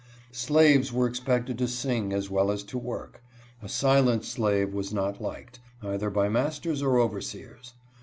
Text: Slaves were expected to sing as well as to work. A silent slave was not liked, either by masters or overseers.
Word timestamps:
Slaves 0.31 0.91
were 0.91 1.05
expected 1.07 1.59
to 1.59 1.67
sing 1.67 2.11
as 2.11 2.27
well 2.27 2.49
as 2.49 2.63
to 2.63 2.77
work. 2.79 3.23
A 3.61 3.69
silent 3.69 4.25
slave 4.25 4.73
was 4.73 4.91
not 4.91 5.21
liked, 5.21 5.59
either 5.83 6.09
by 6.09 6.27
masters 6.27 6.81
or 6.81 6.97
overseers. 6.99 7.75